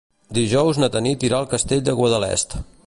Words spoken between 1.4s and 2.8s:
al Castell de Guadalest.